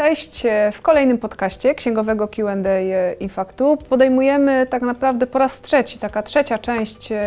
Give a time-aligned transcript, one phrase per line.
[0.00, 0.42] Cześć,
[0.72, 2.54] w kolejnym podcaście księgowego QA
[3.20, 7.18] Infaktu podejmujemy tak naprawdę po raz trzeci, taka trzecia część e,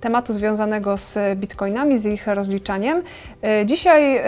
[0.00, 3.02] tematu związanego z bitcoinami, z ich rozliczaniem.
[3.42, 4.22] E, dzisiaj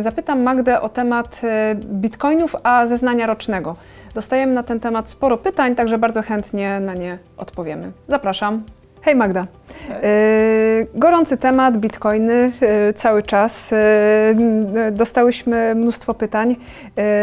[0.00, 3.76] zapytam Magdę o temat e, bitcoinów, a zeznania rocznego.
[4.14, 7.92] Dostajemy na ten temat sporo pytań, także bardzo chętnie na nie odpowiemy.
[8.06, 8.75] Zapraszam.
[9.06, 9.46] Hej Magda.
[9.90, 10.06] E,
[10.94, 13.72] gorący temat, bitcoiny e, cały czas.
[13.72, 13.76] E,
[14.92, 16.56] dostałyśmy mnóstwo pytań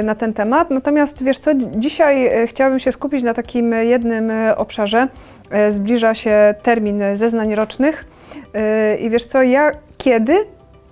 [0.03, 0.69] na ten temat.
[0.69, 5.07] Natomiast wiesz co, dzisiaj chciałabym się skupić na takim jednym obszarze.
[5.69, 8.05] Zbliża się termin zeznań rocznych.
[8.99, 10.35] I wiesz co, ja kiedy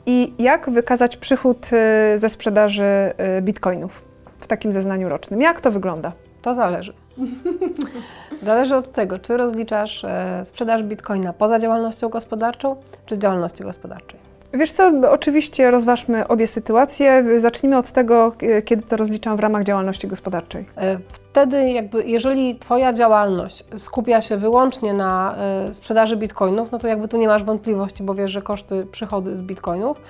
[0.06, 1.70] i jak wykazać przychód
[2.18, 4.02] ze sprzedaży bitcoinów
[4.40, 5.42] w takim zeznaniu rocznym?
[5.42, 6.12] Jak to wygląda?
[6.42, 7.01] To zależy.
[8.44, 14.20] Zależy od tego, czy rozliczasz e, sprzedaż bitcoina poza działalnością gospodarczą, czy działalności gospodarczej.
[14.54, 17.40] Wiesz co, oczywiście rozważmy obie sytuacje.
[17.40, 20.66] Zacznijmy od tego, e, kiedy to rozliczam w ramach działalności gospodarczej.
[20.78, 20.98] E,
[21.32, 25.36] wtedy jakby, jeżeli Twoja działalność skupia się wyłącznie na
[25.72, 29.42] sprzedaży bitcoinów, no to jakby tu nie masz wątpliwości, bo wiesz, że koszty, przychody z
[29.42, 30.02] bitcoinów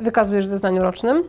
[0.00, 1.24] wykazujesz w zeznaniu rocznym.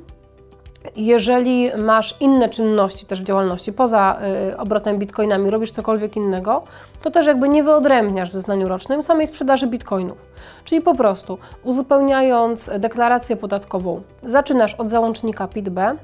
[0.96, 4.20] Jeżeli masz inne czynności też w działalności, poza
[4.52, 6.64] y, obrotem bitcoinami, robisz cokolwiek innego,
[7.02, 10.26] to też jakby nie wyodrębniasz w zeznaniu rocznym samej sprzedaży bitcoinów.
[10.64, 15.96] Czyli po prostu uzupełniając deklarację podatkową, zaczynasz od załącznika PIT-B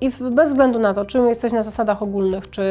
[0.00, 2.62] i bez względu na to, czy jesteś na zasadach ogólnych, czy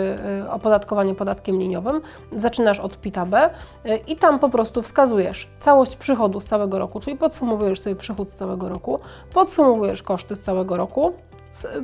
[0.42, 3.50] y, opodatkowanie podatkiem liniowym, zaczynasz od PIT-B
[3.86, 8.30] y, i tam po prostu wskazujesz całość przychodu z całego roku, czyli podsumowujesz sobie przychód
[8.30, 9.00] z całego roku,
[9.34, 11.14] podsumowujesz koszty z całego roku,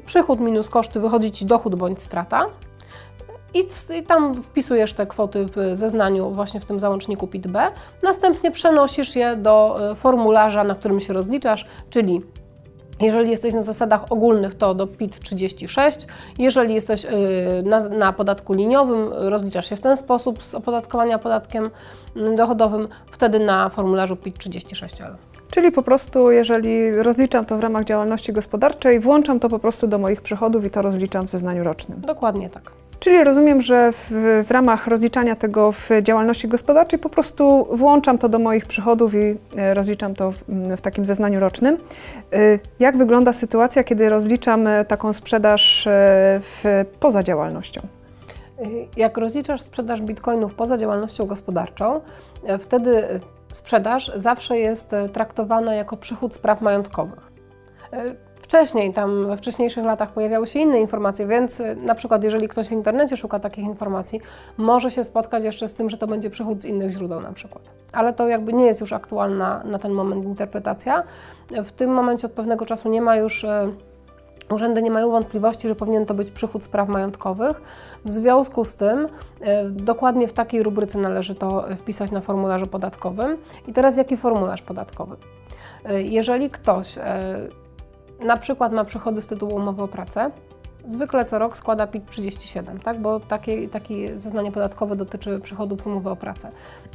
[0.06, 2.46] przychód minus koszty wychodzi Ci dochód bądź strata.
[3.54, 3.68] I,
[4.00, 7.72] I, tam wpisujesz te kwoty w zeznaniu, właśnie w tym załączniku PIT-B.
[8.04, 12.22] Następnie przenosisz je do e, formularza, na którym się rozliczasz, czyli
[13.02, 16.08] jeżeli jesteś na zasadach ogólnych, to do PIT 36.
[16.38, 17.10] Jeżeli jesteś e,
[17.64, 21.70] na, na, podatku liniowym, rozliczasz się w ten sposób z opodatkowania podatkiem
[22.38, 25.16] dochodowym, wtedy na formularzu PIT 36L.
[25.52, 29.98] Czyli po prostu, jeżeli rozliczam to w ramach działalności gospodarczej, włączam to po prostu do
[29.98, 32.02] moich przychodów i to rozliczam w zeznaniu rocznym.
[32.02, 32.72] Dokładnie tak.
[33.00, 34.12] Czyli rozumiem, że w,
[34.48, 39.38] w, ramach rozliczania tego w działalności gospodarczej po prostu włączam to do moich przychodów i
[39.58, 40.38] e, rozliczam to w,
[40.78, 41.78] w takim zeznaniu rocznym.
[42.34, 42.38] E,
[42.80, 45.88] jak wygląda sytuacja, kiedy rozliczam e, taką sprzedaż
[46.42, 47.82] w, poza działalnością?
[48.98, 52.02] Jak rozliczasz sprzedaż bitcoinów poza działalnością gospodarczą,
[52.60, 53.20] wtedy
[53.54, 57.32] sprzedaż zawsze jest traktowana jako przychód z praw majątkowych.
[58.50, 62.68] Wcześniej, tam we wcześniejszych latach pojawiały się inne informacje, więc e, na przykład jeżeli ktoś
[62.68, 64.22] w internecie szuka takich informacji,
[64.58, 67.64] może się spotkać jeszcze z tym, że to będzie przychód z innych źródeł na przykład.
[67.94, 71.04] Ale to jakby nie jest już aktualna na ten moment interpretacja.
[71.64, 73.46] W tym momencie od pewnego czasu nie ma już
[74.52, 77.62] Urzędy nie mają wątpliwości, że powinien to być przychód z praw majątkowych.
[78.06, 79.08] W związku z tym
[79.42, 83.38] e, dokładnie w takiej rubryce należy to wpisać na formularzu podatkowym.
[83.68, 85.16] I teraz jaki formularz podatkowy?
[86.04, 86.98] Jeżeli ktoś
[88.20, 90.32] na przykład ma przychody z tytułu umowy o pracę,
[90.88, 93.02] zwykle co rok składa PIT 37, tak?
[93.02, 96.52] bo takie, takie zeznanie podatkowe dotyczy przychodów z umowy o pracę.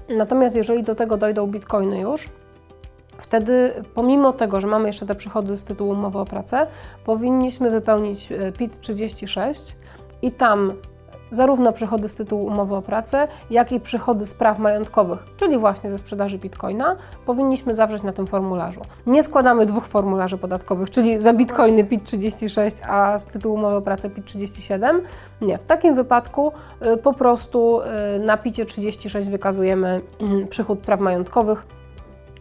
[0.08, 2.28] Natomiast jeżeli do tego dojdą bitcoiny już,
[3.18, 6.66] Wtedy, pomimo tego, że mamy jeszcze te przychody z tytułu umowy o pracę,
[7.04, 9.76] powinniśmy wypełnić e, PIT 36
[10.22, 10.72] i tam
[11.34, 15.90] zarówno przychody z tytułu umowy o pracę, jak i przychody z praw majątkowych, czyli właśnie
[15.90, 16.96] ze sprzedaży bitcoina,
[17.26, 18.80] powinniśmy zawrzeć na tym formularzu.
[19.06, 23.82] Nie składamy dwóch formularzy podatkowych, czyli za bitcoiny PIT 36, a z tytułu umowy o
[23.82, 25.00] pracę PIT 37.
[25.40, 26.52] Nie, w takim wypadku
[26.94, 30.00] y, po prostu y, na PIT 36 wykazujemy
[30.42, 31.66] y, przychód praw majątkowych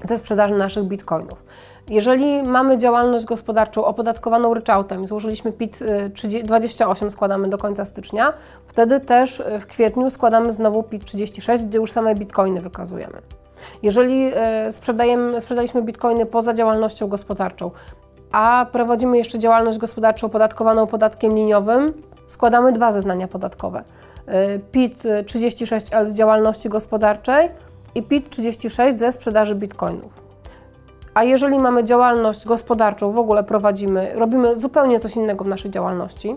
[0.03, 1.43] ze sprzedaży naszych bitcoinów.
[1.89, 5.79] Jeżeli mamy działalność gospodarczą opodatkowaną ryczałtem i złożyliśmy PIT
[6.43, 8.33] 28, y, składamy do końca stycznia,
[8.67, 13.21] wtedy też y, w kwietniu składamy znowu PIT 36, gdzie już same bitcoiny wykazujemy.
[13.83, 14.27] Jeżeli
[14.67, 17.71] y, sprzedajemy, sprzedaliśmy bitcoiny poza działalnością gospodarczą,
[18.31, 21.93] a prowadzimy jeszcze działalność gospodarczą opodatkowaną podatkiem liniowym,
[22.27, 23.83] składamy dwa zeznania podatkowe.
[24.71, 27.49] PIT 36L z działalności gospodarczej
[27.95, 30.32] i PIT 36 ze sprzedaży bitcoinów.
[31.13, 36.35] A jeżeli mamy działalność gospodarczą, w ogóle prowadzimy, robimy zupełnie coś innego w naszej działalności,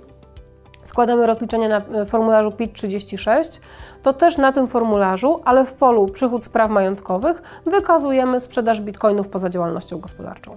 [0.82, 3.60] składamy rozliczenia na e, formularzu PIT 36,
[4.02, 9.28] to też na tym formularzu, ale w polu przychód z praw majątkowych, wykazujemy sprzedaż bitcoinów
[9.28, 10.56] poza działalnością gospodarczą.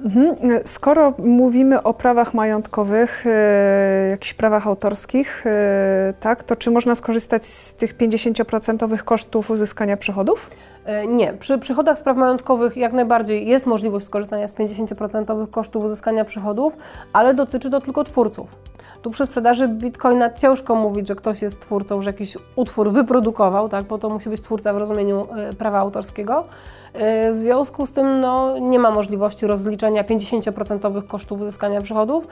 [0.00, 0.36] Mhm.
[0.64, 7.46] Skoro mówimy o prawach majątkowych, e, jakichś prawach autorskich, e, tak, to czy można skorzystać
[7.46, 10.50] z tych 50% kosztów uzyskania przychodów?
[10.84, 15.84] E, Nie, przy przychodach z praw majątkowych jak najbardziej jest możliwość skorzystania z 50% kosztów
[15.84, 16.76] uzyskania przychodów,
[17.12, 18.56] ale dotyczy to tylko twórców.
[19.02, 23.84] Tu przy sprzedaży bitcoina ciężko mówić, że ktoś jest twórcą, że jakiś utwór wyprodukował, tak,
[23.84, 26.44] bo to musi być twórca w rozumieniu e, prawa autorskiego.
[26.92, 32.28] E, W związku z tym no, nie ma możliwości rozliczenia 50% kosztów uzyskania przychodów.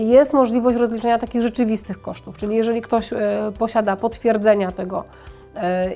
[0.00, 3.10] Jest możliwość rozliczenia takich rzeczywistych kosztów, czyli jeżeli ktoś
[3.58, 5.04] posiada potwierdzenia tego,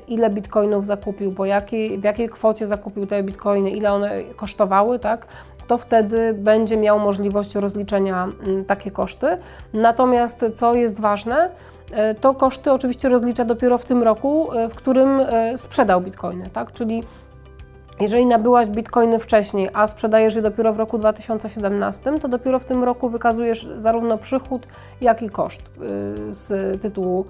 [0.09, 5.27] ile bitcoinów zakupił, po jakiej, w jakiej kwocie zakupił te bitcoiny, ile one kosztowały, tak,
[5.67, 8.29] to wtedy będzie miał możliwość rozliczenia
[8.67, 9.27] takie koszty.
[9.73, 11.51] Natomiast co jest ważne,
[11.91, 16.51] e, to koszty oczywiście rozlicza dopiero w tym roku, e, w którym e, sprzedał bitcoiny,
[16.53, 17.03] tak, czyli
[18.01, 22.85] jeżeli nabyłaś bitcoiny wcześniej, a sprzedajesz je dopiero w roku 2017, to dopiero w tym
[22.85, 24.67] roku wykazujesz zarówno przychód,
[25.01, 27.27] jak i koszt y, z tytułu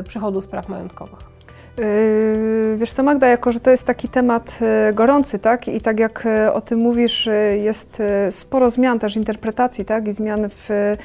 [0.00, 1.33] y, przychodu z praw majątkowych.
[1.78, 6.00] Yy, Wiesz co, Magda, jako że to jest taki temat e, gorący, tak, i tak
[6.00, 7.28] jak e, o tym mówisz,
[7.62, 10.96] jest sporo zmian też interpretacji, tak, i zmian w,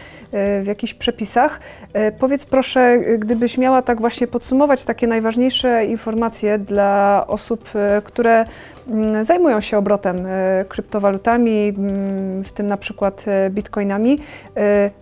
[0.61, 1.59] w jakichś przepisach.
[2.19, 7.69] Powiedz proszę, gdybyś miała tak właśnie podsumować takie najważniejsze informacje dla osób,
[8.03, 8.45] które
[8.87, 10.17] mm, zajmują się obrotem
[10.69, 14.19] kryptowalutami, mm, w tym na przykład bitcoinami.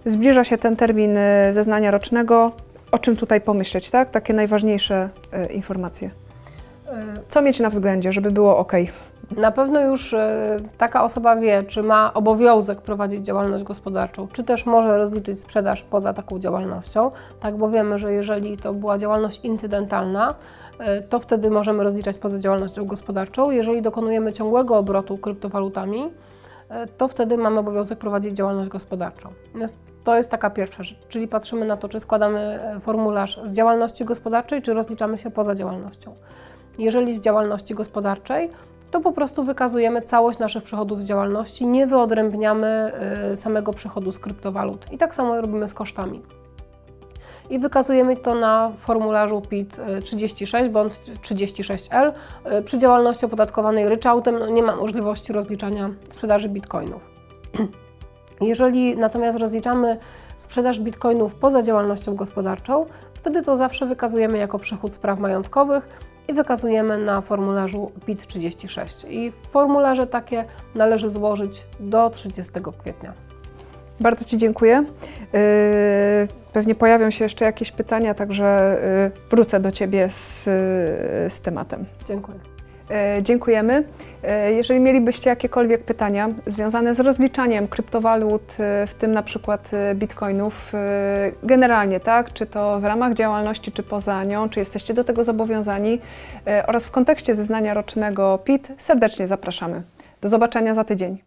[0.06, 1.18] Zbliża się ten termin
[1.52, 2.52] zeznania rocznego.
[2.92, 4.10] O czym tutaj pomyśleć, tak?
[4.10, 6.08] Takie najważniejsze e, informacje.
[6.08, 6.92] Y,
[7.30, 8.74] Co mieć na względzie, żeby było ok?
[9.32, 10.18] Na pewno już y,
[10.78, 16.14] taka osoba wie, czy ma obowiązek prowadzić działalność gospodarczą, czy też może rozliczyć sprzedaż poza
[16.14, 20.36] taką działalnością, tak, bo wiemy, że jeżeli to była działalność incydentalna,
[21.00, 23.52] y, to wtedy możemy rozliczać poza działalnością gospodarczą.
[23.52, 26.10] Jeżeli dokonujemy ciągłego obrotu kryptowalutami, y,
[26.98, 29.30] to wtedy mamy obowiązek prowadzić działalność gospodarczą.
[29.48, 33.54] Natomiast to jest taka pierwsza rzecz, czyli patrzymy na to, czy składamy e, formularz z
[33.54, 36.16] działalności gospodarczej, czy rozliczamy się poza działalnością.
[36.80, 38.50] Jeżeli z działalności gospodarczej,
[38.92, 42.92] to po prostu wykazujemy całość naszych przychodów z działalności, nie wyodrębniamy
[43.34, 44.92] y, samego przychodu z kryptowalut.
[44.92, 46.22] I tak samo robimy z kosztami.
[47.50, 52.12] I wykazujemy to na formularzu PIT y, 36 bądź 36L.
[52.60, 57.10] Y, Przy działalności opodatkowanej ryczałtem no nie ma możliwości rozliczania sprzedaży bitcoinów.
[58.42, 59.98] Jeżeli natomiast rozliczamy
[60.38, 65.88] sprzedaż bitcoinów poza działalnością gospodarczą, wtedy to zawsze wykazujemy jako przychód z praw majątkowych
[66.28, 69.06] i wykazujemy na formularzu PIT 36.
[69.10, 70.46] I formularze takie
[70.76, 73.14] należy złożyć do 30 kwietnia.
[74.00, 74.86] Bardzo Ci dziękuję.
[75.34, 75.40] Yy,
[76.54, 78.78] Pewnie pojawią się jeszcze jakieś pytania, także
[79.16, 80.44] yy, wrócę do Ciebie z,
[81.34, 81.86] z tematem.
[82.06, 82.57] Dziękuję.
[82.92, 83.84] E, Dziękujemy.
[84.24, 90.74] E, Jeżeli mielibyście jakiekolwiek pytania związane z rozliczaniem kryptowalut, e, w tym na przykład bitcoinów,
[91.44, 96.00] generalnie, tak, czy to w ramach działalności, czy poza nią, czy jesteście do tego zobowiązani
[96.68, 99.82] oraz w kontekście zeznania rocznego PIT, serdecznie zapraszamy.
[100.22, 101.18] Do zobaczenia za tydzień.